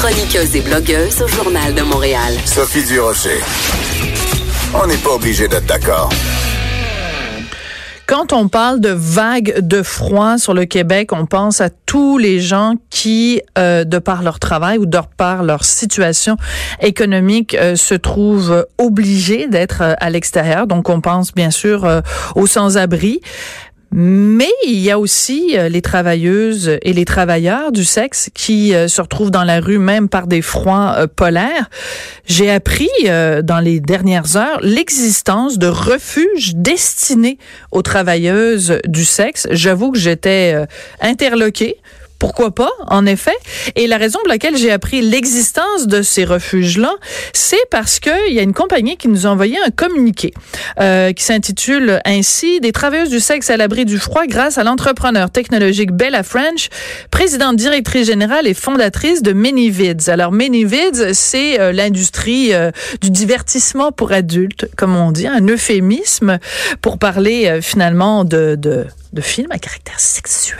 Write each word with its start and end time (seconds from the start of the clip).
Chroniqueuse 0.00 0.56
et 0.56 0.62
blogueuse 0.62 1.20
au 1.20 1.28
Journal 1.28 1.74
de 1.74 1.82
Montréal. 1.82 2.32
Sophie 2.46 2.82
Durocher. 2.84 3.38
On 4.72 4.86
n'est 4.86 4.96
pas 4.96 5.10
obligé 5.10 5.46
d'être 5.46 5.66
d'accord. 5.66 6.08
Quand 8.06 8.32
on 8.32 8.48
parle 8.48 8.80
de 8.80 8.88
vagues 8.88 9.58
de 9.60 9.82
froid 9.82 10.38
sur 10.38 10.54
le 10.54 10.64
Québec, 10.64 11.12
on 11.12 11.26
pense 11.26 11.60
à 11.60 11.68
tous 11.68 12.16
les 12.16 12.40
gens 12.40 12.76
qui, 12.88 13.42
euh, 13.58 13.84
de 13.84 13.98
par 13.98 14.22
leur 14.22 14.38
travail 14.38 14.78
ou 14.78 14.86
de 14.86 14.98
par 15.18 15.42
leur 15.42 15.64
situation 15.64 16.38
économique, 16.80 17.54
euh, 17.54 17.76
se 17.76 17.94
trouvent 17.94 18.66
obligés 18.78 19.48
d'être 19.48 19.82
euh, 19.82 19.94
à 20.00 20.08
l'extérieur. 20.08 20.66
Donc, 20.66 20.88
on 20.88 21.02
pense 21.02 21.34
bien 21.34 21.50
sûr 21.50 21.84
euh, 21.84 22.00
aux 22.36 22.46
sans-abri. 22.46 23.20
Mais 23.92 24.50
il 24.64 24.78
y 24.78 24.90
a 24.92 25.00
aussi 25.00 25.58
euh, 25.58 25.68
les 25.68 25.82
travailleuses 25.82 26.78
et 26.82 26.92
les 26.92 27.04
travailleurs 27.04 27.72
du 27.72 27.84
sexe 27.84 28.30
qui 28.32 28.72
euh, 28.72 28.86
se 28.86 29.00
retrouvent 29.00 29.32
dans 29.32 29.42
la 29.42 29.58
rue 29.58 29.80
même 29.80 30.08
par 30.08 30.28
des 30.28 30.42
froids 30.42 30.94
euh, 30.96 31.06
polaires. 31.08 31.68
J'ai 32.24 32.50
appris 32.50 32.88
dans 33.42 33.58
les 33.58 33.80
dernières 33.80 34.36
heures 34.36 34.60
l'existence 34.62 35.58
de 35.58 35.66
refuges 35.66 36.54
destinés 36.54 37.38
aux 37.72 37.82
travailleuses 37.82 38.78
du 38.86 39.04
sexe. 39.04 39.48
J'avoue 39.50 39.90
que 39.90 39.98
j'étais 39.98 40.54
interloquée 41.00 41.78
pourquoi 42.20 42.54
pas, 42.54 42.70
en 42.86 43.06
effet. 43.06 43.34
Et 43.74 43.86
la 43.86 43.96
raison 43.96 44.20
pour 44.20 44.28
laquelle 44.28 44.56
j'ai 44.56 44.70
appris 44.70 45.00
l'existence 45.00 45.86
de 45.86 46.02
ces 46.02 46.24
refuges-là, 46.24 46.94
c'est 47.32 47.66
parce 47.70 47.98
qu'il 47.98 48.32
y 48.32 48.38
a 48.38 48.42
une 48.42 48.52
compagnie 48.52 48.96
qui 48.98 49.08
nous 49.08 49.26
a 49.26 49.30
envoyé 49.30 49.56
un 49.66 49.70
communiqué 49.70 50.32
euh, 50.78 51.12
qui 51.12 51.24
s'intitule 51.24 52.00
ainsi 52.04 52.60
Des 52.60 52.72
travailleuses 52.72 53.08
du 53.08 53.20
sexe 53.20 53.48
à 53.48 53.56
l'abri 53.56 53.86
du 53.86 53.98
froid 53.98 54.26
grâce 54.26 54.58
à 54.58 54.64
l'entrepreneur 54.64 55.30
technologique 55.30 55.92
Bella 55.92 56.22
French, 56.22 56.68
présidente 57.10 57.56
directrice 57.56 58.06
générale 58.06 58.46
et 58.46 58.54
fondatrice 58.54 59.22
de 59.22 59.32
Manyvids. 59.32 60.10
Alors 60.10 60.30
Manyvids, 60.30 61.14
c'est 61.14 61.58
euh, 61.58 61.72
l'industrie 61.72 62.52
euh, 62.52 62.70
du 63.00 63.10
divertissement 63.10 63.92
pour 63.92 64.12
adultes, 64.12 64.68
comme 64.76 64.94
on 64.94 65.10
dit, 65.10 65.26
un 65.26 65.46
euphémisme 65.46 66.38
pour 66.82 66.98
parler 66.98 67.46
euh, 67.46 67.62
finalement 67.62 68.24
de, 68.24 68.56
de, 68.56 68.86
de 69.14 69.20
films 69.22 69.52
à 69.52 69.58
caractère 69.58 69.98
sexuel. 69.98 70.58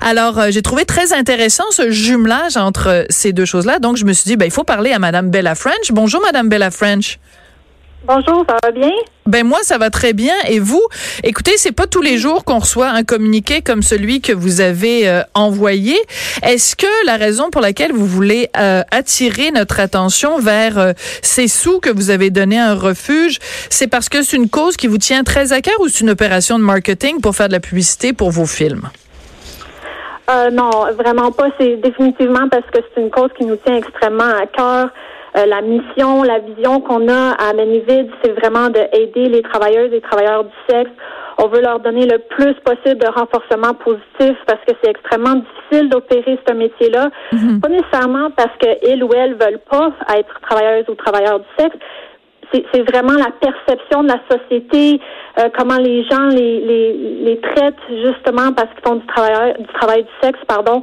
Alors, 0.00 0.38
euh, 0.38 0.50
j'ai 0.50 0.62
trouvé 0.62 0.84
très 0.84 1.12
intéressant 1.12 1.64
ce 1.70 1.90
jumelage 1.90 2.56
entre 2.56 3.06
ces 3.10 3.32
deux 3.32 3.44
choses-là. 3.44 3.78
Donc, 3.78 3.96
je 3.96 4.04
me 4.04 4.12
suis 4.12 4.24
dit, 4.24 4.36
ben, 4.36 4.46
il 4.46 4.52
faut 4.52 4.64
parler 4.64 4.92
à 4.92 4.98
Madame 4.98 5.30
Bella 5.30 5.54
French. 5.54 5.90
Bonjour, 5.90 6.20
Madame 6.22 6.48
Bella 6.48 6.70
French. 6.70 7.18
Bonjour, 8.06 8.46
ça 8.48 8.56
va 8.62 8.70
bien? 8.70 8.90
Ben 9.26 9.46
moi 9.46 9.58
ça 9.62 9.76
va 9.76 9.90
très 9.90 10.14
bien 10.14 10.32
et 10.48 10.58
vous? 10.58 10.82
Écoutez 11.22 11.52
c'est 11.58 11.70
pas 11.70 11.86
tous 11.86 12.00
les 12.00 12.16
jours 12.16 12.44
qu'on 12.44 12.58
reçoit 12.58 12.88
un 12.88 13.04
communiqué 13.04 13.60
comme 13.60 13.82
celui 13.82 14.22
que 14.22 14.32
vous 14.32 14.62
avez 14.62 15.06
euh, 15.06 15.22
envoyé. 15.34 15.96
Est-ce 16.42 16.76
que 16.76 16.86
la 17.04 17.16
raison 17.16 17.50
pour 17.50 17.60
laquelle 17.60 17.92
vous 17.92 18.06
voulez 18.06 18.48
euh, 18.56 18.82
attirer 18.90 19.50
notre 19.50 19.80
attention 19.80 20.38
vers 20.38 20.78
euh, 20.78 20.92
ces 21.20 21.46
sous 21.46 21.78
que 21.78 21.90
vous 21.90 22.08
avez 22.08 22.30
donné 22.30 22.58
à 22.58 22.70
un 22.70 22.74
refuge, 22.74 23.38
c'est 23.68 23.86
parce 23.86 24.08
que 24.08 24.22
c'est 24.22 24.36
une 24.36 24.48
cause 24.48 24.78
qui 24.78 24.86
vous 24.86 24.98
tient 24.98 25.22
très 25.22 25.52
à 25.52 25.60
cœur 25.60 25.78
ou 25.80 25.88
c'est 25.88 26.00
une 26.00 26.10
opération 26.10 26.58
de 26.58 26.64
marketing 26.64 27.20
pour 27.20 27.36
faire 27.36 27.48
de 27.48 27.52
la 27.52 27.60
publicité 27.60 28.14
pour 28.14 28.30
vos 28.30 28.46
films? 28.46 28.88
Euh, 30.30 30.50
non, 30.50 30.70
vraiment 30.96 31.32
pas. 31.32 31.48
C'est 31.58 31.76
définitivement 31.76 32.48
parce 32.48 32.66
que 32.72 32.80
c'est 32.94 33.00
une 33.00 33.10
cause 33.10 33.30
qui 33.36 33.44
nous 33.44 33.56
tient 33.56 33.76
extrêmement 33.76 34.32
à 34.40 34.46
cœur. 34.46 34.90
Euh, 35.36 35.46
la 35.46 35.60
mission, 35.60 36.22
la 36.22 36.40
vision 36.40 36.80
qu'on 36.80 37.08
a 37.08 37.32
à 37.32 37.52
Manivid, 37.52 38.10
c'est 38.22 38.32
vraiment 38.32 38.68
d'aider 38.68 39.28
les 39.28 39.42
travailleuses 39.42 39.92
et 39.92 40.00
travailleurs 40.00 40.44
du 40.44 40.54
sexe. 40.68 40.90
On 41.38 41.46
veut 41.46 41.60
leur 41.62 41.80
donner 41.80 42.04
le 42.04 42.18
plus 42.18 42.54
possible 42.64 43.00
de 43.00 43.06
renforcement 43.06 43.72
positif 43.72 44.36
parce 44.46 44.60
que 44.66 44.74
c'est 44.82 44.90
extrêmement 44.90 45.36
difficile 45.36 45.88
d'opérer 45.88 46.38
ce 46.46 46.52
métier-là. 46.52 47.10
Pas 47.62 47.68
nécessairement 47.68 48.30
parce 48.36 48.54
qu'elles 48.58 49.02
ou 49.02 49.10
elles 49.14 49.34
veulent 49.34 49.60
pas 49.70 49.92
être 50.18 50.40
travailleuses 50.42 50.86
ou 50.88 50.94
travailleurs 50.96 51.38
du 51.38 51.46
sexe, 51.58 51.76
c'est 52.52 52.82
vraiment 52.90 53.14
la 53.14 53.30
perception 53.40 54.02
de 54.02 54.08
la 54.08 54.20
société, 54.30 55.00
euh, 55.38 55.48
comment 55.56 55.76
les 55.76 56.04
gens 56.04 56.26
les, 56.28 56.60
les, 56.60 56.92
les 57.22 57.40
traitent 57.40 57.74
justement 57.88 58.52
parce 58.52 58.68
qu'ils 58.74 58.84
font 58.84 58.96
du 58.96 59.06
travail 59.06 59.54
du 59.58 59.72
travail 59.74 60.02
du 60.02 60.10
sexe, 60.22 60.40
pardon. 60.46 60.82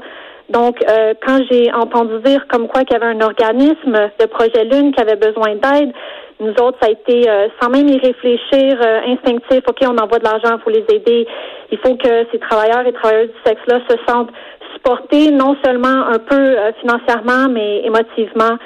Donc, 0.50 0.78
euh, 0.88 1.14
quand 1.26 1.40
j'ai 1.52 1.72
entendu 1.74 2.20
dire 2.24 2.48
comme 2.48 2.68
quoi 2.68 2.84
qu'il 2.86 2.98
y 2.98 3.02
avait 3.04 3.14
un 3.14 3.22
organisme 3.22 3.98
de 4.18 4.26
projet 4.28 4.64
Lune 4.64 4.94
qui 4.94 5.02
avait 5.02 5.18
besoin 5.18 5.56
d'aide, 5.56 5.92
nous 6.40 6.54
autres, 6.62 6.78
ça 6.82 6.88
a 6.88 6.92
été 6.92 7.30
euh, 7.30 7.48
sans 7.60 7.70
même 7.70 7.90
y 7.90 7.98
réfléchir, 7.98 8.80
instinctif. 9.06 9.62
Ok, 9.68 9.80
on 9.82 9.98
envoie 9.98 10.20
de 10.20 10.24
l'argent, 10.24 10.56
il 10.58 10.62
faut 10.64 10.70
les 10.70 10.86
aider. 10.96 11.28
Il 11.72 11.78
faut 11.80 11.96
que 11.96 12.26
ces 12.32 12.40
travailleurs 12.40 12.88
et 12.88 12.94
travailleuses 12.94 13.32
du 13.32 13.42
sexe-là 13.46 13.82
se 13.90 13.98
sentent 14.08 14.32
supportés, 14.74 15.32
non 15.32 15.58
seulement 15.66 16.08
un 16.08 16.20
peu 16.20 16.56
financièrement, 16.80 17.50
mais 17.50 17.82
émotivement 17.84 18.58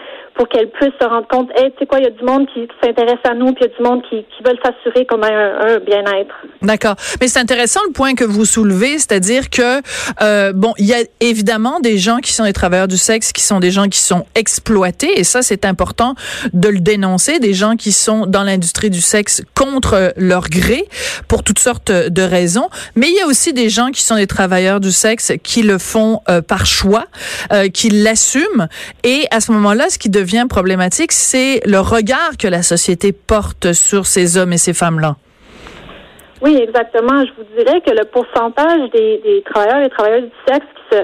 pour 0.41 0.49
qu'elles 0.49 0.71
puissent 0.71 0.89
se 0.99 1.07
rendre 1.07 1.27
compte, 1.27 1.51
hey, 1.55 1.69
tu 1.73 1.77
sais 1.81 1.85
quoi, 1.85 1.99
il 1.99 2.05
y 2.05 2.07
a 2.07 2.09
du 2.09 2.23
monde 2.23 2.47
qui, 2.51 2.67
s'intéresse 2.83 3.19
à 3.25 3.35
nous, 3.35 3.53
puis 3.53 3.63
il 3.63 3.69
y 3.69 3.71
a 3.71 3.77
du 3.77 3.83
monde 3.83 4.01
qui, 4.09 4.25
qui 4.35 4.43
veulent 4.43 4.57
s'assurer 4.65 5.05
qu'on 5.05 5.21
a 5.21 5.31
un, 5.31 5.75
un 5.75 5.77
bien-être. 5.77 6.33
D'accord. 6.63 6.95
Mais 7.19 7.27
c'est 7.27 7.37
intéressant 7.37 7.79
le 7.85 7.93
point 7.93 8.15
que 8.15 8.23
vous 8.23 8.45
soulevez, 8.45 8.97
c'est-à-dire 8.97 9.51
que, 9.51 9.81
euh, 10.23 10.51
bon, 10.51 10.73
il 10.79 10.87
y 10.87 10.95
a 10.95 11.03
évidemment 11.19 11.79
des 11.79 11.99
gens 11.99 12.17
qui 12.17 12.33
sont 12.33 12.45
des 12.45 12.53
travailleurs 12.53 12.87
du 12.87 12.97
sexe, 12.97 13.33
qui 13.33 13.43
sont 13.43 13.59
des 13.59 13.69
gens 13.69 13.87
qui 13.87 13.99
sont 13.99 14.25
exploités, 14.33 15.19
et 15.19 15.23
ça, 15.23 15.43
c'est 15.43 15.63
important 15.63 16.15
de 16.53 16.69
le 16.69 16.79
dénoncer, 16.79 17.37
des 17.37 17.53
gens 17.53 17.75
qui 17.75 17.91
sont 17.91 18.25
dans 18.25 18.41
l'industrie 18.41 18.89
du 18.89 19.01
sexe 19.01 19.43
contre 19.55 20.11
leur 20.17 20.49
gré, 20.49 20.85
pour 21.27 21.43
toutes 21.43 21.59
sortes 21.59 21.91
de 21.91 22.21
raisons. 22.23 22.69
Mais 22.95 23.09
il 23.09 23.15
y 23.15 23.21
a 23.21 23.27
aussi 23.27 23.53
des 23.53 23.69
gens 23.69 23.91
qui 23.91 24.01
sont 24.01 24.15
des 24.15 24.25
travailleurs 24.25 24.79
du 24.79 24.91
sexe 24.91 25.33
qui 25.43 25.61
le 25.61 25.77
font 25.77 26.21
euh, 26.29 26.41
par 26.41 26.65
choix, 26.65 27.05
euh, 27.53 27.69
qui 27.69 27.91
l'assument, 27.91 28.67
et 29.03 29.27
à 29.29 29.39
ce 29.39 29.51
moment-là, 29.51 29.91
ce 29.91 29.99
qui 29.99 30.09
devient 30.09 30.30
devient 30.31 30.47
problématique, 30.47 31.11
c'est 31.11 31.61
le 31.65 31.79
regard 31.79 32.37
que 32.39 32.47
la 32.47 32.61
société 32.61 33.11
porte 33.11 33.73
sur 33.73 34.05
ces 34.05 34.37
hommes 34.37 34.53
et 34.53 34.57
ces 34.57 34.73
femmes-là. 34.73 35.15
Oui, 36.41 36.57
exactement. 36.59 37.23
Je 37.25 37.31
vous 37.37 37.47
dirais 37.55 37.81
que 37.81 37.91
le 37.91 38.05
pourcentage 38.05 38.89
des, 38.91 39.43
travailleurs 39.45 39.85
et 39.85 39.89
travailleuses 39.89 40.23
du 40.23 40.53
sexe 40.53 40.65
qui 40.75 40.95
se 40.95 41.03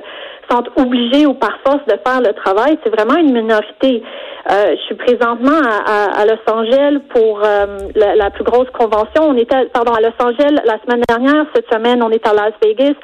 sentent 0.49 0.69
obligés 0.77 1.25
ou 1.25 1.33
par 1.33 1.59
force 1.65 1.85
de 1.87 1.97
faire 2.05 2.21
le 2.21 2.33
travail, 2.33 2.79
c'est 2.83 2.89
vraiment 2.89 3.17
une 3.17 3.33
minorité. 3.33 4.01
Euh, 4.49 4.75
je 4.77 4.81
suis 4.85 4.95
présentement 4.95 5.59
à, 5.85 6.25
Los 6.25 6.41
Angeles 6.51 6.99
pour 7.13 7.41
euh, 7.43 7.77
la, 7.95 8.15
la, 8.15 8.29
plus 8.31 8.45
grosse 8.45 8.69
convention. 8.71 9.23
On 9.23 9.37
était, 9.37 9.65
pardon, 9.73 9.91
à 9.93 9.99
Los 9.99 10.15
Angeles 10.19 10.55
la 10.63 10.79
semaine 10.85 11.03
dernière. 11.07 11.45
Cette 11.53 11.71
semaine, 11.71 12.01
on 12.01 12.09
est 12.09 12.25
à 12.25 12.33
Las 12.33 12.53
Vegas. 12.63 12.95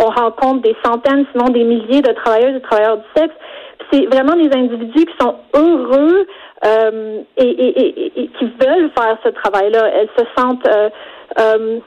On 0.00 0.06
rencontre 0.06 0.62
des 0.62 0.76
centaines, 0.84 1.26
sinon 1.32 1.48
des 1.48 1.64
milliers 1.64 2.02
de 2.02 2.12
travailleuses 2.12 2.56
et 2.56 2.62
travailleurs 2.62 2.98
du 2.98 3.04
sexe 3.16 3.34
c'est 3.92 4.06
vraiment 4.06 4.34
des 4.36 4.50
individus 4.56 5.04
qui 5.04 5.14
sont 5.20 5.36
heureux 5.54 6.26
euh, 6.64 7.20
et, 7.36 7.44
et, 7.48 8.22
et, 8.22 8.28
qui 8.38 8.44
veulent 8.60 8.90
faire 8.96 9.18
ce 9.24 9.28
travail-là. 9.30 9.88
Elles 9.94 10.08
se 10.18 10.24
sentent 10.36 10.66
euh, 10.66 10.88
euh, 11.38 11.78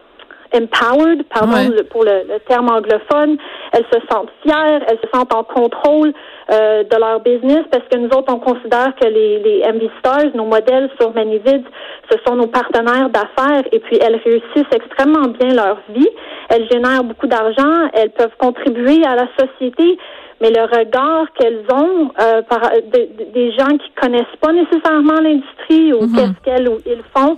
empowered, 0.53 1.23
pardon 1.33 1.53
Ouais. 1.53 1.67
le- 1.69 1.83
pour 1.83 2.03
le, 2.03 2.23
le 2.29 2.39
terme 2.47 2.69
anglophone. 2.69 3.37
Elles 3.73 3.85
se 3.91 3.99
sentent 4.11 4.29
fières, 4.43 4.81
elles 4.87 4.99
se 5.03 5.09
sentent 5.13 5.33
en 5.33 5.43
contrôle 5.43 6.13
euh, 6.51 6.83
de 6.83 6.97
leur 6.97 7.19
business 7.21 7.63
parce 7.71 7.83
que 7.91 7.97
nous 7.97 8.07
autres, 8.09 8.31
on 8.33 8.39
considère 8.39 8.93
que 8.95 9.07
les, 9.07 9.39
les 9.39 9.63
MV 9.73 9.89
Stars, 9.99 10.35
nos 10.35 10.45
modèles 10.45 10.89
sur 10.99 11.13
Manivid, 11.13 11.63
ce 12.11 12.17
sont 12.25 12.35
nos 12.35 12.47
partenaires 12.47 13.09
d'affaires 13.09 13.63
et 13.71 13.79
puis 13.79 13.97
elles 14.01 14.19
réussissent 14.23 14.71
extrêmement 14.73 15.27
bien 15.27 15.53
leur 15.53 15.77
vie. 15.89 16.09
Elles 16.49 16.67
génèrent 16.71 17.03
beaucoup 17.03 17.27
d'argent, 17.27 17.89
elles 17.93 18.11
peuvent 18.11 18.35
contribuer 18.37 19.03
à 19.05 19.15
la 19.15 19.27
société, 19.39 19.97
mais 20.41 20.49
le 20.51 20.63
regard 20.63 21.25
qu'elles 21.39 21.63
ont 21.71 22.11
euh, 22.21 22.41
par 22.43 22.61
de- 22.71 23.07
de- 23.17 23.31
des 23.33 23.51
gens 23.53 23.77
qui 23.77 23.89
connaissent 24.01 24.35
pas 24.41 24.51
nécessairement 24.51 25.19
l'industrie 25.21 25.93
ou 25.93 25.99
qu'est-ce 26.13 26.43
qu'elles 26.43 26.67
ou 26.69 26.77
ils 26.85 27.03
font, 27.15 27.35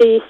c'est 0.00 0.20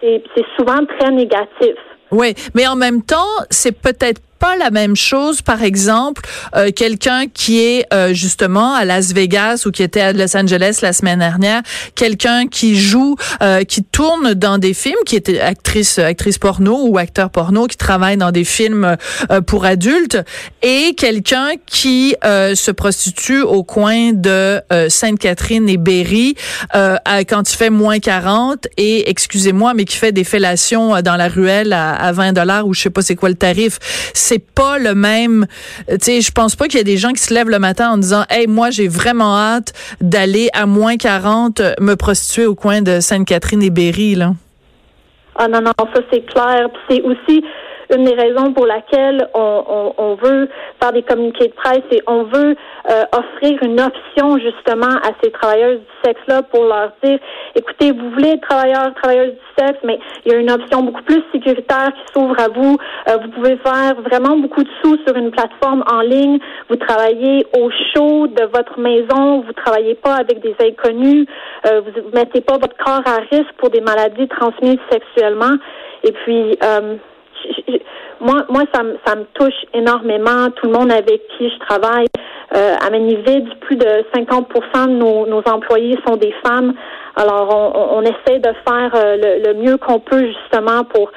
souvent 0.58 0.84
très 0.98 1.10
négatif. 1.10 1.76
Oui, 2.10 2.34
mais 2.54 2.66
en 2.66 2.76
même 2.76 3.02
temps, 3.02 3.32
c'est 3.50 3.72
peut-être 3.80 4.20
pas 4.44 4.56
la 4.56 4.70
même 4.70 4.94
chose, 4.94 5.40
par 5.40 5.62
exemple, 5.62 6.20
euh, 6.54 6.70
quelqu'un 6.70 7.28
qui 7.32 7.60
est 7.60 7.86
euh, 7.94 8.12
justement 8.12 8.74
à 8.74 8.84
Las 8.84 9.14
Vegas 9.14 9.62
ou 9.64 9.70
qui 9.70 9.82
était 9.82 10.02
à 10.02 10.12
Los 10.12 10.36
Angeles 10.36 10.80
la 10.82 10.92
semaine 10.92 11.20
dernière, 11.20 11.62
quelqu'un 11.94 12.46
qui 12.46 12.76
joue, 12.76 13.16
euh, 13.42 13.64
qui 13.64 13.82
tourne 13.82 14.34
dans 14.34 14.58
des 14.58 14.74
films, 14.74 14.98
qui 15.06 15.16
était 15.16 15.40
actrice, 15.40 15.98
actrice 15.98 16.36
porno 16.36 16.86
ou 16.86 16.98
acteur 16.98 17.30
porno, 17.30 17.66
qui 17.66 17.78
travaille 17.78 18.18
dans 18.18 18.32
des 18.32 18.44
films 18.44 18.98
pour 19.46 19.64
adultes, 19.64 20.18
et 20.60 20.94
quelqu'un 20.94 21.52
qui 21.64 22.14
se 22.22 22.70
prostitue 22.70 23.40
au 23.40 23.62
coin 23.62 24.12
de 24.12 24.60
Sainte-Catherine 24.88 25.68
et 25.68 25.76
Berry 25.76 26.34
quand 26.72 27.50
il 27.50 27.56
fait 27.56 27.70
moins 27.70 27.98
40 27.98 28.68
et, 28.76 29.08
excusez-moi, 29.08 29.72
mais 29.74 29.84
qui 29.84 29.96
fait 29.96 30.12
des 30.12 30.24
fellations 30.24 31.00
dans 31.00 31.16
la 31.16 31.28
ruelle 31.28 31.72
à, 31.72 31.94
à 31.94 32.12
20 32.12 32.32
dollars 32.32 32.66
ou 32.66 32.74
je 32.74 32.82
sais 32.82 32.90
pas 32.90 33.02
c'est 33.02 33.16
quoi 33.16 33.28
le 33.28 33.34
tarif. 33.36 33.78
Pas 34.38 34.78
le 34.78 34.94
même. 34.94 35.46
Tu 35.88 35.96
sais, 36.00 36.20
je 36.20 36.32
pense 36.32 36.56
pas 36.56 36.66
qu'il 36.66 36.78
y 36.78 36.80
a 36.80 36.84
des 36.84 36.96
gens 36.96 37.12
qui 37.12 37.22
se 37.22 37.32
lèvent 37.32 37.50
le 37.50 37.58
matin 37.58 37.90
en 37.90 37.98
disant, 37.98 38.24
hey, 38.30 38.46
moi 38.46 38.70
j'ai 38.70 38.88
vraiment 38.88 39.36
hâte 39.36 39.72
d'aller 40.00 40.48
à 40.52 40.66
moins 40.66 40.96
40 40.96 41.60
me 41.80 41.94
prostituer 41.94 42.46
au 42.46 42.54
coin 42.54 42.82
de 42.82 43.00
Sainte-Catherine 43.00 43.62
et 43.62 43.70
Berry 43.70 44.14
là. 44.14 44.32
Ah 45.36 45.48
non 45.48 45.60
non, 45.60 45.72
ça 45.78 46.00
c'est 46.12 46.24
clair. 46.26 46.68
c'est 46.88 47.02
aussi 47.02 47.42
une 47.90 48.04
des 48.04 48.14
raisons 48.14 48.52
pour 48.52 48.66
laquelle 48.66 49.28
on, 49.34 50.16
veut 50.22 50.48
faire 50.80 50.92
des 50.92 51.02
communiqués 51.02 51.48
de 51.48 51.54
presse 51.54 51.82
et 51.90 52.00
on 52.06 52.24
veut 52.24 52.54
euh, 52.90 53.02
offrir 53.12 53.58
une 53.62 53.80
option 53.80 54.38
justement 54.38 54.96
à 55.02 55.10
ces 55.22 55.30
travailleuses 55.32 55.80
du 55.80 56.08
sexe-là 56.08 56.42
pour 56.42 56.64
leur 56.64 56.92
dire, 57.02 57.18
écoutez, 57.54 57.90
vous 57.92 58.10
voulez 58.10 58.30
être 58.30 58.48
travailleurs, 58.48 58.94
travailleuses 59.02 59.32
du 59.32 59.64
sexe, 59.64 59.78
mais 59.82 59.98
il 60.24 60.32
y 60.32 60.34
a 60.34 60.38
une 60.38 60.50
option 60.50 60.82
beaucoup 60.82 61.02
plus 61.02 61.22
sécuritaire 61.32 61.92
qui 61.94 62.12
s'ouvre 62.12 62.38
à 62.38 62.48
vous. 62.48 62.76
Euh, 63.08 63.16
vous 63.22 63.30
pouvez 63.30 63.56
faire 63.56 63.94
vraiment 64.02 64.36
beaucoup 64.36 64.62
de 64.62 64.70
sous 64.82 64.96
sur 65.06 65.16
une 65.16 65.30
plateforme 65.30 65.84
en 65.90 66.00
ligne. 66.00 66.38
Vous 66.68 66.76
travaillez 66.76 67.46
au 67.58 67.70
chaud 67.94 68.26
de 68.26 68.44
votre 68.44 68.78
maison. 68.78 69.40
Vous 69.40 69.52
travaillez 69.52 69.94
pas 69.94 70.14
avec 70.14 70.40
des 70.40 70.54
inconnus. 70.60 71.26
Euh, 71.66 71.80
vous 71.80 72.10
mettez 72.12 72.40
pas 72.40 72.54
votre 72.54 72.76
corps 72.76 73.02
à 73.06 73.20
risque 73.30 73.52
pour 73.58 73.70
des 73.70 73.80
maladies 73.80 74.28
transmises 74.28 74.78
sexuellement. 74.90 75.54
Et 76.02 76.12
puis, 76.12 76.58
euh, 76.62 76.96
moi, 78.20 78.44
moi, 78.48 78.62
ça, 78.72 78.82
me, 78.82 78.96
ça 79.04 79.16
me 79.16 79.24
touche 79.34 79.64
énormément. 79.72 80.50
Tout 80.56 80.66
le 80.66 80.72
monde 80.72 80.92
avec 80.92 81.22
qui 81.36 81.50
je 81.50 81.58
travaille, 81.58 82.06
euh, 82.56 82.74
à 82.80 82.90
Manivide, 82.90 83.48
plus 83.60 83.76
de 83.76 84.04
50% 84.14 84.86
de 84.86 84.90
nos, 84.92 85.26
nos 85.26 85.42
employés 85.46 85.98
sont 86.06 86.16
des 86.16 86.34
femmes. 86.44 86.74
Alors, 87.16 87.74
on, 87.74 87.98
on 87.98 88.02
essaie 88.02 88.38
de 88.38 88.52
faire 88.66 88.92
euh, 88.94 89.16
le, 89.16 89.52
le 89.52 89.54
mieux 89.54 89.76
qu'on 89.76 90.00
peut 90.00 90.26
justement 90.26 90.84
pour 90.84 91.10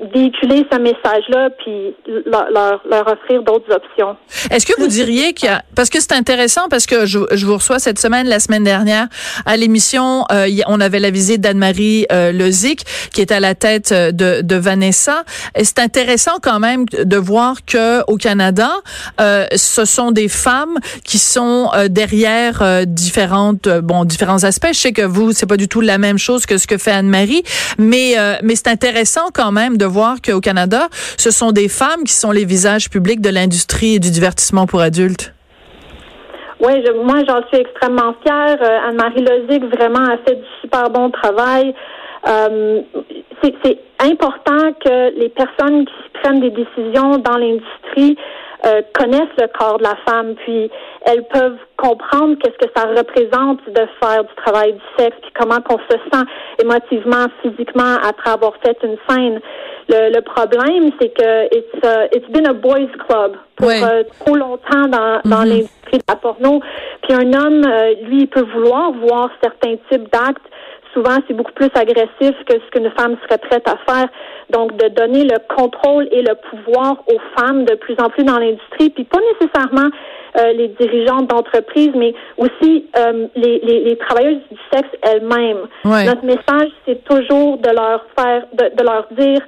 véhiculer 0.00 0.66
ce 0.70 0.78
message-là 0.78 1.48
puis 1.58 1.94
leur, 2.26 2.50
leur, 2.50 3.06
offrir 3.08 3.42
d'autres 3.42 3.74
options. 3.74 4.16
Est-ce 4.50 4.66
que 4.66 4.78
vous 4.78 4.88
diriez 4.88 5.32
qu'il 5.32 5.48
y 5.48 5.52
a 5.52 5.62
parce 5.74 5.88
que 5.88 6.00
c'est 6.00 6.12
intéressant 6.12 6.68
parce 6.68 6.86
que 6.86 7.06
je, 7.06 7.18
je, 7.32 7.46
vous 7.46 7.54
reçois 7.54 7.78
cette 7.78 7.98
semaine 7.98 8.26
la 8.26 8.38
semaine 8.38 8.64
dernière 8.64 9.08
à 9.46 9.56
l'émission 9.56 10.24
euh, 10.30 10.48
on 10.66 10.80
avait 10.80 10.98
la 10.98 11.10
visite 11.10 11.40
d'Anne-Marie 11.40 12.06
euh, 12.12 12.30
Lezic 12.30 12.84
qui 13.12 13.22
est 13.22 13.32
à 13.32 13.40
la 13.40 13.54
tête 13.54 13.92
euh, 13.92 14.12
de, 14.12 14.42
de 14.42 14.56
Vanessa 14.56 15.24
c'est 15.56 15.78
intéressant 15.78 16.38
quand 16.42 16.60
même 16.60 16.84
de 16.86 17.16
voir 17.16 17.64
que 17.64 18.02
au 18.10 18.16
Canada 18.16 18.70
euh, 19.20 19.46
ce 19.54 19.86
sont 19.86 20.10
des 20.12 20.28
femmes 20.28 20.78
qui 21.04 21.18
sont 21.18 21.70
derrière 21.88 22.84
différentes 22.86 23.68
bon 23.68 24.04
différents 24.04 24.44
aspects 24.44 24.68
je 24.72 24.78
sais 24.78 24.92
que 24.92 25.02
vous 25.02 25.32
c'est 25.32 25.46
pas 25.46 25.56
du 25.56 25.68
tout 25.68 25.80
la 25.80 25.96
même 25.96 26.18
chose 26.18 26.44
que 26.44 26.58
ce 26.58 26.66
que 26.66 26.76
fait 26.76 26.92
Anne-Marie 26.92 27.42
mais 27.78 28.14
mais 28.42 28.56
c'est 28.56 28.68
intéressant 28.68 29.28
quand 29.32 29.52
même 29.52 29.78
de 29.78 29.85
voir 29.86 30.16
qu'au 30.24 30.40
Canada, 30.40 30.88
ce 31.16 31.30
sont 31.30 31.52
des 31.52 31.68
femmes 31.68 32.04
qui 32.04 32.12
sont 32.12 32.30
les 32.30 32.44
visages 32.44 32.90
publics 32.90 33.20
de 33.20 33.30
l'industrie 33.30 33.94
et 33.94 33.98
du 33.98 34.10
divertissement 34.10 34.66
pour 34.66 34.80
adultes? 34.80 35.32
Oui, 36.60 36.72
moi 37.04 37.16
j'en 37.28 37.46
suis 37.48 37.58
extrêmement 37.58 38.14
fière. 38.22 38.56
Euh, 38.62 38.88
Anne-Marie 38.88 39.24
Lozic 39.24 39.64
vraiment 39.64 40.06
a 40.06 40.16
fait 40.26 40.36
du 40.36 40.46
super 40.62 40.88
bon 40.90 41.10
travail. 41.10 41.74
Euh, 42.26 42.80
c'est 43.42 43.78
important 44.00 44.72
que 44.84 45.18
les 45.18 45.28
personnes 45.28 45.84
qui 45.84 46.20
prennent 46.20 46.40
des 46.40 46.50
décisions 46.50 47.18
dans 47.18 47.36
l'industrie 47.36 48.16
euh, 48.64 48.82
connaissent 48.94 49.36
le 49.38 49.48
corps 49.58 49.78
de 49.78 49.84
la 49.84 49.96
femme, 50.06 50.34
puis 50.36 50.70
elles 51.04 51.24
peuvent 51.28 51.58
comprendre 51.76 52.36
qu'est-ce 52.38 52.66
que 52.66 52.72
ça 52.74 52.86
représente 52.88 53.60
de 53.68 53.86
faire 54.02 54.24
du 54.24 54.34
travail 54.44 54.72
du 54.72 54.80
sexe, 54.98 55.16
puis 55.20 55.30
comment 55.38 55.60
qu'on 55.60 55.78
se 55.78 55.96
sent 56.12 56.24
émotivement, 56.62 57.26
physiquement 57.42 57.96
après 58.02 58.30
avoir 58.30 58.52
fait 58.64 58.76
une 58.82 58.96
scène. 59.08 59.40
Le, 59.88 60.14
le 60.14 60.20
problème, 60.22 60.90
c'est 61.00 61.10
que 61.10 61.54
it's, 61.54 61.84
uh, 61.84 62.08
it's 62.12 62.28
been 62.30 62.46
a 62.48 62.54
boys 62.54 62.90
club 63.06 63.36
pour 63.56 63.70
euh, 63.70 64.02
trop 64.20 64.34
longtemps 64.34 64.88
dans, 64.88 65.20
dans 65.24 65.44
mm-hmm. 65.44 65.48
l'industrie 65.48 65.98
de 65.98 66.04
la 66.08 66.16
porno. 66.16 66.60
Puis 67.02 67.12
un 67.14 67.32
homme, 67.32 67.64
euh, 67.64 67.94
lui, 68.02 68.22
il 68.22 68.28
peut 68.28 68.46
vouloir 68.52 68.90
voir 68.92 69.30
certains 69.42 69.76
types 69.90 70.10
d'actes 70.12 70.42
souvent 70.96 71.18
c'est 71.28 71.34
beaucoup 71.34 71.52
plus 71.52 71.70
agressif 71.74 72.34
que 72.48 72.54
ce 72.54 72.70
qu'une 72.70 72.90
femme 72.98 73.16
serait 73.24 73.38
prête 73.38 73.68
à 73.68 73.76
faire. 73.86 74.08
Donc 74.50 74.76
de 74.76 74.88
donner 74.88 75.24
le 75.24 75.38
contrôle 75.54 76.08
et 76.10 76.22
le 76.22 76.34
pouvoir 76.50 77.02
aux 77.08 77.20
femmes 77.38 77.64
de 77.64 77.74
plus 77.74 77.96
en 77.98 78.08
plus 78.08 78.24
dans 78.24 78.38
l'industrie, 78.38 78.90
puis 78.90 79.04
pas 79.04 79.18
nécessairement 79.32 79.90
euh, 80.38 80.52
les 80.52 80.68
dirigeantes 80.80 81.28
d'entreprise, 81.28 81.90
mais 81.94 82.14
aussi 82.36 82.86
euh, 82.96 83.26
les, 83.34 83.58
les, 83.60 83.80
les, 83.84 83.96
travailleuses 83.96 84.40
du 84.50 84.58
sexe 84.72 84.88
elles-mêmes. 85.02 85.66
Notre 85.84 86.24
message, 86.24 86.70
c'est 86.86 87.02
toujours 87.04 87.58
de 87.58 87.70
leur 87.70 88.04
faire, 88.18 88.46
de, 88.52 88.76
de 88.76 88.84
leur 88.84 89.06
dire 89.12 89.40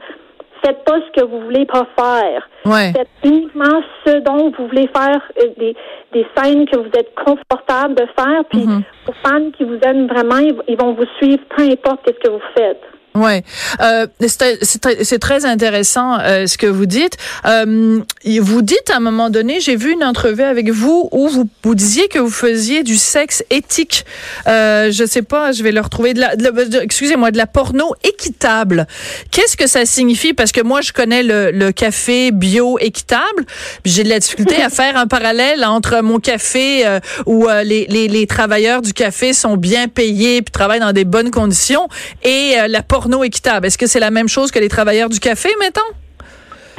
faites 0.65 0.85
pas 0.85 0.99
ce 1.01 1.21
que 1.21 1.27
vous 1.27 1.41
voulez 1.41 1.67
pas 1.67 1.87
faire. 1.97 2.49
Faites 2.93 3.09
uniquement 3.25 3.83
ce 4.07 4.19
dont 4.19 4.53
vous 4.57 4.67
voulez 4.69 4.89
faire 4.95 5.23
euh, 5.43 5.49
des, 5.59 5.77
des 6.13 6.27
scènes 6.37 6.67
que 6.67 6.77
vous 6.77 6.91
êtes 6.95 7.15
confortable 7.15 7.95
de 7.95 8.07
faire. 8.17 8.45
Puis 8.51 8.67
mm 8.67 8.83
aux 9.09 9.13
fans 9.27 9.51
qui 9.57 9.65
vous 9.65 9.79
aiment 9.83 10.07
vraiment, 10.07 10.39
ils, 10.39 10.77
vont 10.77 10.93
vous 10.93 11.07
suivre 11.19 11.43
peu 11.57 11.63
importe 11.63 12.07
ce 12.07 12.29
que 12.29 12.31
vous 12.31 12.43
faites. 12.57 12.83
Ouais, 13.19 13.43
euh, 13.81 14.07
c'est 14.27 15.19
très 15.19 15.45
intéressant 15.45 16.19
euh, 16.21 16.47
ce 16.47 16.57
que 16.57 16.67
vous 16.67 16.87
dites. 16.87 17.17
Euh, 17.47 18.01
vous 18.41 18.63
dites 18.63 18.91
à 18.91 18.97
un 18.97 19.01
moment 19.01 19.31
donné, 19.31 19.61
j'ai 19.61 19.77
vu 19.77 19.93
une 19.93 20.05
entrevue 20.05 20.43
avec 20.43 20.71
vous 20.71 21.09
où 21.11 21.29
vous, 21.29 21.49
vous 21.65 21.75
disiez 21.75 22.09
que 22.09 22.19
vous 22.19 22.31
faisiez 22.31 22.83
du 22.83 22.97
sexe 22.97 23.43
éthique. 23.51 24.05
Euh, 24.47 24.91
je 24.93 25.05
sais 25.05 25.23
pas, 25.23 25.53
je 25.53 25.63
vais 25.63 25.73
le 25.73 25.81
retrouver. 25.81 26.15
De 26.15 26.21
la, 26.21 26.35
excusez-moi, 26.83 27.31
de 27.31 27.39
la 27.39 27.47
porno 27.47 27.95
équitable. 28.05 28.87
Qu'est-ce 29.31 29.57
que 29.57 29.67
ça 29.67 29.85
signifie? 29.85 30.33
Parce 30.33 30.53
que 30.53 30.61
moi, 30.61 30.81
je 30.81 30.93
connais 30.93 31.23
le, 31.23 31.51
le 31.51 31.73
café 31.73 32.31
bio 32.31 32.79
équitable. 32.79 33.45
J'ai 33.85 34.05
de 34.05 34.09
la 34.09 34.19
difficulté 34.19 34.63
à 34.63 34.71
faire 34.71 34.97
un 34.97 35.07
parallèle 35.07 35.65
entre 35.65 36.01
mon 36.03 36.21
café 36.21 36.87
euh, 36.87 37.01
où 37.27 37.49
euh, 37.49 37.65
les, 37.65 37.87
les, 37.89 38.07
les 38.07 38.27
travailleurs 38.27 38.83
du 38.83 38.93
café 38.93 39.33
sont 39.33 39.57
bien 39.57 39.89
payés 39.89 40.43
puis 40.43 40.53
travaillent 40.53 40.81
dans 40.81 40.93
des 40.93 41.05
bonnes 41.05 41.31
conditions 41.31 41.89
et 42.23 42.57
la 42.69 42.83
porno 42.83 43.08
équitable. 43.23 43.67
Est-ce 43.67 43.79
que 43.79 43.87
c'est 43.87 44.01
la 44.01 44.11
même 44.11 44.29
chose 44.29 44.51
que 44.51 44.59
les 44.59 44.69
travailleurs 44.69 45.09
du 45.09 45.21
café, 45.21 45.49
mettons? 45.61 45.81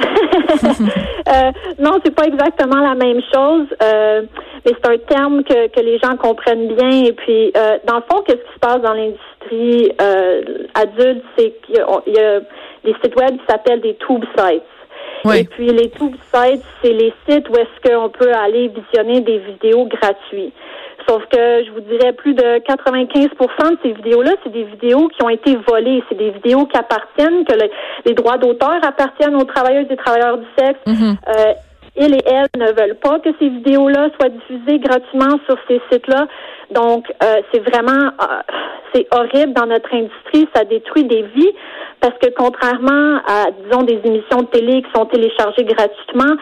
euh, 0.00 1.50
non, 1.78 1.98
c'est 2.04 2.14
pas 2.14 2.24
exactement 2.24 2.80
la 2.80 2.94
même 2.94 3.20
chose, 3.32 3.66
euh, 3.82 4.22
mais 4.64 4.72
c'est 4.72 4.90
un 4.90 4.98
terme 4.98 5.44
que, 5.44 5.68
que 5.68 5.80
les 5.80 5.98
gens 5.98 6.16
comprennent 6.16 6.68
bien. 6.74 7.04
Et 7.04 7.12
puis, 7.12 7.52
euh, 7.56 7.78
dans 7.86 7.96
le 7.96 8.02
fond, 8.10 8.22
qu'est-ce 8.26 8.38
qui 8.38 8.54
se 8.54 8.58
passe 8.60 8.80
dans 8.80 8.94
l'industrie 8.94 9.92
euh, 10.00 10.42
adulte, 10.74 11.24
c'est 11.36 11.54
qu'il 11.66 11.76
y, 11.76 12.18
a 12.18 12.40
des 12.84 12.94
sites 13.02 13.16
web 13.16 13.36
qui 13.38 13.46
s'appellent 13.48 13.80
des 13.80 13.96
tube 14.06 14.24
sites. 14.36 14.62
Et 15.34 15.44
puis 15.44 15.66
les 15.66 15.90
tube 15.90 16.14
sites, 16.32 16.64
c'est 16.82 16.92
les 16.92 17.12
sites 17.28 17.48
où 17.50 17.56
est-ce 17.56 17.88
qu'on 17.90 18.08
peut 18.08 18.32
aller 18.32 18.68
visionner 18.68 19.20
des 19.20 19.38
vidéos 19.38 19.84
gratuites. 19.86 20.54
Sauf 21.08 21.22
que 21.26 21.64
je 21.64 21.70
vous 21.72 21.80
dirais 21.80 22.12
plus 22.12 22.34
de 22.34 22.58
95% 22.60 23.70
de 23.70 23.78
ces 23.82 23.92
vidéos-là, 23.92 24.32
c'est 24.42 24.52
des 24.52 24.64
vidéos 24.64 25.08
qui 25.08 25.22
ont 25.24 25.28
été 25.28 25.56
volées. 25.68 26.02
C'est 26.08 26.18
des 26.18 26.30
vidéos 26.30 26.66
qui 26.66 26.76
appartiennent, 26.78 27.44
que 27.44 27.54
les 28.04 28.14
droits 28.14 28.38
d'auteur 28.38 28.78
appartiennent 28.82 29.36
aux 29.36 29.44
travailleuses 29.44 29.86
et 29.90 29.96
travailleurs 29.96 30.38
du 30.38 30.46
sexe. 30.56 30.80
Mm-hmm. 30.86 31.16
euh, 31.28 31.52
ils 31.96 32.14
et 32.14 32.22
elles 32.24 32.60
ne 32.60 32.72
veulent 32.72 32.98
pas 33.02 33.18
que 33.18 33.30
ces 33.38 33.48
vidéos-là 33.48 34.08
soient 34.18 34.30
diffusées 34.30 34.78
gratuitement 34.78 35.38
sur 35.46 35.56
ces 35.68 35.80
sites-là. 35.90 36.26
Donc, 36.70 37.04
euh, 37.22 37.42
c'est 37.52 37.60
vraiment, 37.60 38.10
euh, 38.22 38.40
c'est 38.94 39.06
horrible 39.12 39.52
dans 39.54 39.66
notre 39.66 39.92
industrie. 39.92 40.48
Ça 40.54 40.64
détruit 40.64 41.04
des 41.04 41.22
vies 41.22 41.52
parce 42.00 42.14
que 42.18 42.30
contrairement 42.30 43.20
à, 43.26 43.46
disons, 43.64 43.82
des 43.82 44.00
émissions 44.04 44.42
de 44.42 44.46
télé 44.46 44.82
qui 44.82 44.90
sont 44.94 45.06
téléchargées 45.06 45.64
gratuitement, 45.64 46.36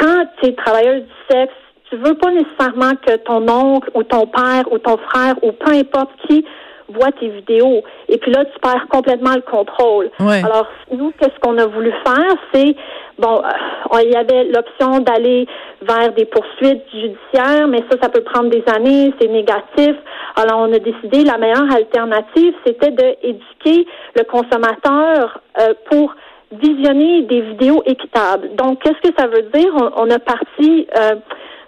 quand 0.00 0.26
tu 0.40 0.50
es 0.50 0.52
travailleuse 0.54 1.02
du 1.02 1.12
sexe, 1.30 1.52
tu 1.96 2.08
veux 2.08 2.14
pas 2.14 2.30
nécessairement 2.30 2.92
que 3.06 3.16
ton 3.16 3.48
oncle 3.48 3.90
ou 3.94 4.02
ton 4.02 4.26
père 4.26 4.70
ou 4.70 4.78
ton 4.78 4.96
frère 4.98 5.34
ou 5.42 5.52
peu 5.52 5.72
importe 5.72 6.10
qui 6.26 6.44
voit 6.88 7.10
tes 7.12 7.28
vidéos. 7.28 7.82
Et 8.08 8.18
puis 8.18 8.30
là, 8.30 8.44
tu 8.44 8.58
perds 8.60 8.86
complètement 8.88 9.34
le 9.34 9.40
contrôle. 9.40 10.10
Alors, 10.18 10.68
nous, 10.92 11.12
qu'est-ce 11.18 11.38
qu'on 11.40 11.58
a 11.58 11.66
voulu 11.66 11.92
faire, 12.06 12.36
c'est, 12.52 12.76
bon, 13.18 13.42
euh, 13.42 14.02
il 14.04 14.12
y 14.12 14.16
avait 14.16 14.44
l'option 14.44 15.00
d'aller 15.00 15.48
vers 15.82 16.12
des 16.12 16.26
poursuites 16.26 16.84
judiciaires, 16.92 17.66
mais 17.68 17.82
ça, 17.90 17.98
ça 18.00 18.08
peut 18.08 18.22
prendre 18.22 18.50
des 18.50 18.62
années, 18.72 19.12
c'est 19.20 19.28
négatif. 19.28 19.96
Alors, 20.36 20.60
on 20.60 20.72
a 20.72 20.78
décidé, 20.78 21.24
la 21.24 21.38
meilleure 21.38 21.74
alternative, 21.74 22.54
c'était 22.64 22.92
d'éduquer 22.92 23.86
le 24.14 24.22
consommateur 24.22 25.40
euh, 25.60 25.74
pour 25.90 26.14
visionner 26.52 27.22
des 27.22 27.40
vidéos 27.40 27.82
équitables. 27.86 28.54
Donc, 28.54 28.82
qu'est-ce 28.82 29.10
que 29.10 29.14
ça 29.18 29.26
veut 29.26 29.50
dire? 29.52 29.72
On, 29.96 30.08
a 30.10 30.18
parti 30.20 30.86
euh, 30.96 31.16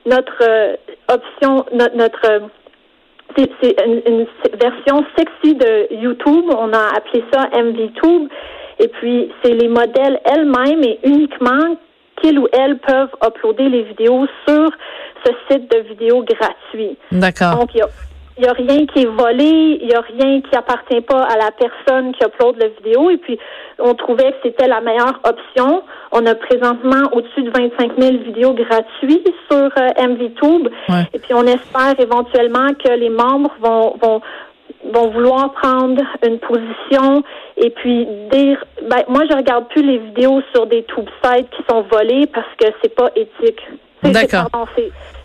notre 0.07 0.43
euh, 0.43 0.76
option, 1.09 1.64
notre, 1.73 1.97
notre 1.97 2.50
c'est 3.37 3.76
une, 3.85 4.26
version 4.61 5.05
sexy 5.17 5.55
de 5.55 5.95
YouTube. 5.95 6.45
On 6.49 6.73
a 6.73 6.97
appelé 6.97 7.25
ça 7.33 7.49
MVTube. 7.52 8.28
Et 8.81 8.88
puis, 8.88 9.31
c'est 9.43 9.55
les 9.55 9.69
modèles 9.69 10.21
elles-mêmes 10.25 10.83
et 10.85 10.99
uniquement 11.05 11.76
qu'ils 12.21 12.38
ou 12.38 12.49
elles 12.52 12.78
peuvent 12.78 13.14
uploader 13.25 13.69
les 13.69 13.83
vidéos 13.85 14.26
sur 14.47 14.71
ce 15.25 15.33
site 15.50 15.71
de 15.71 15.78
vidéos 15.81 16.25
gratuit. 16.25 16.97
D'accord. 17.12 17.59
Donc, 17.59 17.75
il 17.75 17.78
y 17.78 17.83
a 17.83 17.88
il 18.38 18.42
n'y 18.42 18.49
a 18.49 18.52
rien 18.52 18.87
qui 18.87 19.02
est 19.02 19.07
volé, 19.07 19.78
il 19.80 19.87
n'y 19.88 19.95
a 19.95 20.00
rien 20.00 20.40
qui 20.40 20.57
appartient 20.57 21.00
pas 21.00 21.23
à 21.25 21.37
la 21.37 21.50
personne 21.50 22.12
qui 22.12 22.25
upload 22.25 22.57
la 22.59 22.68
vidéo. 22.68 23.11
Et 23.11 23.16
puis, 23.16 23.38
on 23.80 23.95
trouvait 23.95 24.30
que 24.30 24.37
c'était 24.45 24.68
la 24.68 24.80
meilleure 24.80 25.21
option. 25.25 25.83
On 26.12 26.25
a 26.25 26.35
présentement 26.37 27.09
au-dessus 27.12 27.42
de 27.42 27.50
25 27.50 27.92
000 27.99 28.18
vidéos 28.25 28.54
gratuites 28.54 29.28
sur 29.50 29.71
euh, 29.78 30.09
MVTube. 30.09 30.68
Et 31.12 31.18
puis, 31.18 31.35
on 31.35 31.45
espère 31.47 31.99
éventuellement 31.99 32.68
que 32.75 32.92
les 32.92 33.11
membres 33.11 33.54
vont, 33.61 33.97
vont 34.00 34.21
vont 34.85 35.11
vouloir 35.11 35.52
prendre 35.52 36.02
une 36.25 36.38
position 36.38 37.23
et 37.57 37.71
puis 37.71 38.07
dire 38.30 38.64
ben 38.88 39.02
moi 39.09 39.25
je 39.28 39.37
regarde 39.37 39.66
plus 39.68 39.83
les 39.83 39.99
vidéos 39.99 40.40
sur 40.54 40.66
des 40.66 40.85
tube 40.85 41.09
sites 41.23 41.50
qui 41.50 41.62
sont 41.68 41.83
volées 41.90 42.26
parce 42.33 42.47
que 42.59 42.66
c'est 42.80 42.95
pas 42.95 43.11
éthique. 43.16 43.61
D'accord. 44.02 44.49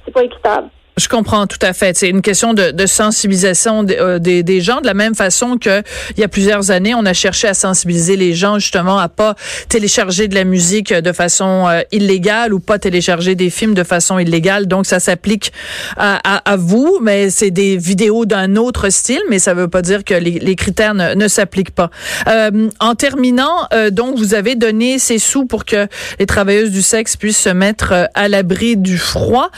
C'est 0.05 0.11
pas 0.11 0.23
équitable. 0.23 0.69
Je 0.95 1.07
comprends 1.07 1.47
tout 1.47 1.57
à 1.61 1.73
fait. 1.73 1.97
C'est 1.97 2.09
une 2.09 2.21
question 2.21 2.53
de, 2.53 2.69
de 2.69 2.85
sensibilisation 2.85 3.83
euh, 3.89 4.19
des, 4.19 4.43
des, 4.43 4.61
gens, 4.61 4.79
de 4.79 4.85
la 4.85 4.93
même 4.93 5.15
façon 5.15 5.57
que 5.57 5.81
il 6.15 6.19
y 6.19 6.23
a 6.23 6.27
plusieurs 6.27 6.69
années, 6.69 6.93
on 6.93 7.05
a 7.05 7.13
cherché 7.13 7.47
à 7.47 7.55
sensibiliser 7.55 8.15
les 8.15 8.35
gens 8.35 8.59
justement 8.59 8.99
à 8.99 9.09
pas 9.09 9.33
télécharger 9.69 10.27
de 10.27 10.35
la 10.35 10.43
musique 10.43 10.93
de 10.93 11.11
façon 11.11 11.67
euh, 11.67 11.81
illégale 11.91 12.53
ou 12.53 12.59
pas 12.59 12.77
télécharger 12.77 13.33
des 13.33 13.49
films 13.49 13.73
de 13.73 13.83
façon 13.83 14.19
illégale. 14.19 14.67
Donc 14.67 14.85
ça 14.85 14.99
s'applique 14.99 15.51
à, 15.97 16.19
à, 16.23 16.51
à, 16.51 16.57
vous, 16.57 16.99
mais 17.01 17.31
c'est 17.31 17.49
des 17.49 17.75
vidéos 17.75 18.25
d'un 18.25 18.55
autre 18.55 18.89
style, 18.89 19.21
mais 19.31 19.39
ça 19.39 19.55
veut 19.55 19.67
pas 19.67 19.81
dire 19.81 20.03
que 20.03 20.13
les, 20.13 20.37
les 20.37 20.55
critères 20.55 20.93
ne, 20.93 21.27
s'appliquent 21.27 21.73
pas. 21.73 21.89
Euh, 22.27 22.69
en 22.79 22.93
terminant, 22.93 23.67
euh, 23.73 23.89
donc 23.89 24.17
vous 24.17 24.35
avez 24.35 24.53
donné 24.53 24.99
ces 24.99 25.17
sous 25.17 25.45
pour 25.45 25.65
que 25.65 25.87
les 26.19 26.27
travailleuses 26.27 26.69
du 26.69 26.83
sexe 26.83 27.15
puissent 27.17 27.41
se 27.41 27.49
mettre 27.49 28.09
à 28.13 28.27
l'abri 28.27 28.77
du 28.77 28.99
froid. 28.99 29.49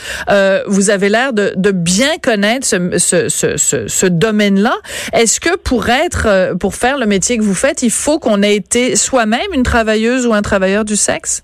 vous 0.66 0.88
avez 0.88 1.10
l'air 1.10 1.25
de, 1.32 1.70
bien 1.70 2.18
connaître 2.22 2.66
ce, 2.66 4.06
domaine-là. 4.06 4.74
Est-ce 5.12 5.40
que 5.40 5.56
pour 5.56 5.88
être, 5.88 6.26
euh, 6.26 6.54
pour 6.54 6.74
faire 6.74 6.98
le 6.98 7.06
métier 7.06 7.38
que 7.38 7.42
vous 7.42 7.54
faites, 7.54 7.82
il 7.82 7.90
faut 7.90 8.18
qu'on 8.18 8.42
ait 8.42 8.56
été 8.56 8.96
soi-même 8.96 9.52
une 9.52 9.62
travailleuse 9.62 10.26
ou 10.26 10.34
un 10.34 10.42
travailleur 10.42 10.84
du 10.84 10.96
sexe? 10.96 11.42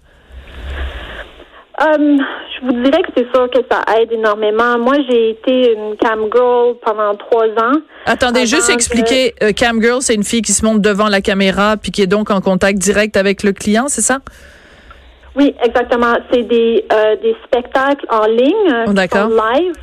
Um, 1.81 2.19
je 2.55 2.67
vous 2.67 2.83
dirais 2.83 3.03
que 3.03 3.13
c'est 3.17 3.27
sûr 3.35 3.51
que 3.51 3.59
ça 3.71 3.83
aide 3.99 4.13
énormément. 4.13 4.79
Moi, 4.79 4.97
j'ai 5.09 5.31
été 5.31 5.73
une 5.73 5.97
cam 5.97 6.21
girl 6.33 6.77
pendant 6.85 7.17
trois 7.17 7.47
ans. 7.47 7.81
Attendez, 8.07 8.47
juste 8.47 8.71
expliquer. 8.71 9.35
Euh, 9.43 9.53
cam 9.53 9.83
girl, 9.83 10.01
c'est 10.01 10.15
une 10.15 10.23
fille 10.23 10.43
qui 10.43 10.53
se 10.53 10.65
monte 10.65 10.81
devant 10.81 11.09
la 11.09 11.21
caméra 11.21 11.77
puis 11.77 11.91
qui 11.91 12.03
est 12.03 12.07
donc 12.07 12.31
en 12.31 12.41
contact 12.41 12.79
direct 12.79 13.17
avec 13.17 13.43
le 13.43 13.53
client, 13.53 13.87
c'est 13.89 14.03
ça? 14.03 14.21
Oui, 15.37 15.55
exactement. 15.63 16.15
C'est 16.31 16.43
des, 16.43 16.85
euh, 16.93 17.17
des 17.17 17.37
spectacles 17.45 18.07
en 18.11 18.27
ligne, 18.27 18.73
euh, 18.73 18.85
oh, 18.89 18.93
live. 18.93 19.75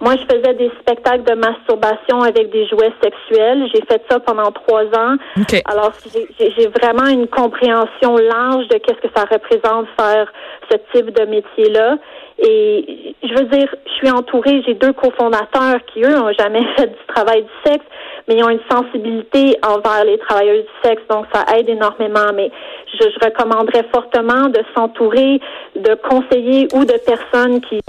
Moi, 0.00 0.14
je 0.16 0.34
faisais 0.34 0.54
des 0.54 0.70
spectacles 0.80 1.24
de 1.24 1.34
masturbation 1.34 2.22
avec 2.22 2.50
des 2.50 2.66
jouets 2.66 2.92
sexuels. 3.02 3.68
J'ai 3.72 3.82
fait 3.82 4.02
ça 4.10 4.20
pendant 4.20 4.50
trois 4.50 4.84
ans. 4.84 5.16
Alors, 5.64 5.92
j'ai 6.38 6.66
vraiment 6.68 7.06
une 7.06 7.28
compréhension 7.28 8.16
large 8.16 8.68
de 8.68 8.78
qu'est-ce 8.78 9.00
que 9.00 9.12
ça 9.14 9.24
représente 9.30 9.86
faire 9.98 10.32
ce 10.70 10.76
type 10.92 11.10
de 11.10 11.24
métier-là. 11.24 11.96
Et 12.44 13.14
je 13.22 13.34
veux 13.34 13.44
dire, 13.44 13.68
je 13.86 13.92
suis 13.92 14.10
entourée, 14.10 14.62
j'ai 14.66 14.74
deux 14.74 14.92
cofondateurs 14.92 15.78
qui, 15.86 16.02
eux, 16.02 16.14
n'ont 16.14 16.32
jamais 16.32 16.64
fait 16.76 16.88
du 16.88 17.06
travail 17.06 17.42
du 17.42 17.70
sexe, 17.70 17.84
mais 18.26 18.34
ils 18.36 18.44
ont 18.44 18.50
une 18.50 18.60
sensibilité 18.70 19.56
envers 19.64 20.04
les 20.04 20.18
travailleurs 20.18 20.56
du 20.62 20.88
sexe, 20.88 21.02
donc 21.08 21.26
ça 21.32 21.44
aide 21.56 21.68
énormément. 21.68 22.32
Mais 22.34 22.50
je, 22.92 23.04
je 23.08 23.24
recommanderais 23.24 23.84
fortement 23.94 24.48
de 24.48 24.60
s'entourer 24.76 25.40
de 25.76 25.94
conseillers 25.94 26.66
ou 26.74 26.84
de 26.84 26.98
personnes 27.06 27.60
qui, 27.60 27.80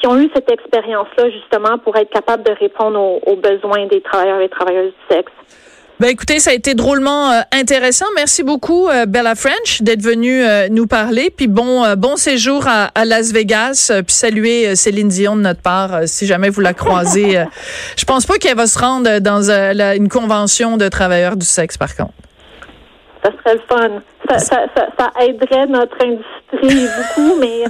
qui 0.00 0.06
ont 0.06 0.18
eu 0.18 0.30
cette 0.34 0.50
expérience-là 0.50 1.30
justement 1.30 1.78
pour 1.78 1.96
être 1.96 2.10
capable 2.10 2.42
de 2.42 2.52
répondre 2.52 3.20
aux, 3.26 3.36
besoins 3.36 3.86
des 3.86 4.00
travailleurs 4.00 4.40
et 4.40 4.48
travailleuses 4.48 4.92
du 4.92 5.14
sexe. 5.14 5.32
Ben 6.00 6.08
écoutez, 6.08 6.38
ça 6.38 6.52
a 6.52 6.54
été 6.54 6.74
drôlement 6.74 7.30
euh, 7.30 7.40
intéressant. 7.52 8.06
Merci 8.16 8.42
beaucoup 8.42 8.88
euh, 8.88 9.04
Bella 9.04 9.34
French 9.34 9.82
d'être 9.82 10.00
venue 10.00 10.42
euh, 10.42 10.68
nous 10.70 10.86
parler. 10.86 11.28
Puis 11.28 11.46
bon 11.46 11.84
bon 11.98 12.16
séjour 12.16 12.66
à, 12.66 13.04
Las 13.04 13.32
Vegas. 13.34 13.92
puis 14.06 14.14
saluer 14.14 14.74
Céline 14.76 15.08
Dion 15.08 15.36
de 15.36 15.42
notre 15.42 15.60
part 15.60 15.90
si 16.06 16.24
jamais 16.24 16.48
vous 16.48 16.62
la 16.62 16.72
croisez. 16.72 17.44
je 17.98 18.04
pense 18.06 18.24
pas 18.24 18.38
qu'elle 18.38 18.56
va 18.56 18.66
se 18.66 18.78
rendre 18.78 19.18
dans 19.18 19.50
une 19.50 20.08
convention 20.08 20.78
de 20.78 20.88
travailleurs 20.88 21.36
du 21.36 21.44
sexe 21.44 21.76
par 21.76 21.94
contre. 21.94 22.14
Ça 23.22 23.30
serait 23.32 23.54
le 23.56 23.60
fun. 23.68 24.02
Ça, 24.26 24.38
ça, 24.38 24.56
ça, 24.74 24.86
ça 24.98 25.10
aiderait 25.22 25.66
notre 25.66 25.96
industrie 26.02 26.88
beaucoup, 26.96 27.36
mais 27.40 27.64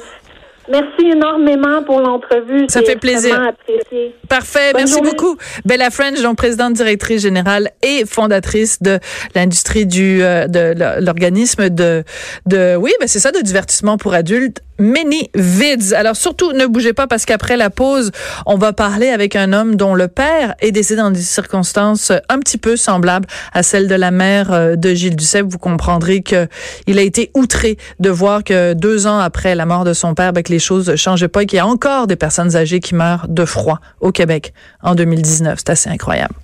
Merci 0.71 1.11
énormément 1.13 1.83
pour 1.83 2.01
l'entrevue. 2.01 2.67
Ça 2.69 2.83
fait 2.83 2.97
plaisir. 2.97 3.41
Apprécié. 3.41 4.15
Parfait. 4.29 4.73
Merci 4.75 5.01
beaucoup. 5.01 5.37
Bella 5.65 5.91
French, 5.91 6.23
donc 6.23 6.37
présidente 6.37 6.75
directrice 6.75 7.23
générale 7.23 7.71
et 7.83 8.05
fondatrice 8.07 8.81
de 8.83 8.99
l'industrie 9.35 9.87
du 9.87 10.23
euh, 10.23 10.47
de 10.47 10.75
l'organisme 11.01 11.69
de 11.71 12.05
de 12.47 12.77
oui, 12.77 12.93
ben 13.01 13.09
c'est 13.09 13.19
ça 13.19 13.33
de 13.33 13.41
divertissement 13.41 13.99
pour 13.99 14.15
adultes 14.15 14.63
Many 14.81 15.31
Vids. 15.35 15.95
Alors 15.95 16.17
surtout, 16.17 16.53
ne 16.53 16.67
bougez 16.67 16.93
pas 16.93 17.07
parce 17.07 17.27
qu'après 17.27 17.57
la 17.57 17.71
pause, 17.71 18.11
on 18.47 18.57
va 18.57 18.73
parler 18.73 19.09
avec 19.09 19.37
un 19.37 19.53
homme 19.53 19.77
dont 19.77 19.95
le 19.95 20.09
père 20.09 20.55
est 20.61 20.73
décédé 20.73 21.03
dans 21.03 21.11
des 21.11 21.21
circonstances 21.21 22.11
un 22.29 22.39
petit 22.39 22.59
peu 22.59 22.77
semblables 22.77 23.27
à 23.53 23.63
celles 23.63 23.89
de 23.89 23.95
la 23.95 24.11
mère 24.11 24.53
euh, 24.53 24.77
de 24.77 24.95
Gilles 24.95 25.17
Duceppe. 25.17 25.47
Vous 25.47 25.59
comprendrez 25.59 26.23
que 26.23 26.49
il 26.87 26.99
a 26.99 27.03
été 27.03 27.31
outré 27.35 27.77
de 28.01 28.11
voir 28.11 28.43
que 28.43 28.73
deux 28.73 29.07
ans 29.07 29.19
après 29.19 29.55
la 29.55 29.67
mort 29.67 29.85
de 29.85 29.93
son 29.93 30.15
père, 30.15 30.33
ben, 30.33 30.43
que 30.43 30.53
les 30.53 30.59
choses 30.59 30.89
ne 30.89 30.97
changeaient 30.97 31.29
pas 31.29 31.43
et 31.43 31.47
qu'il 31.47 31.59
y 31.59 31.61
a 31.61 31.67
encore 31.67 32.07
des 32.07 32.17
personnes 32.17 32.57
âgées 32.57 32.81
qui 32.81 32.95
meurent 32.95 33.27
de 33.29 33.45
froid 33.45 33.81
au 34.01 34.13
Québec 34.13 34.55
en 34.83 34.95
2019. 34.95 35.59
C'est 35.59 35.71
assez 35.71 35.91
incroyable. 35.91 36.35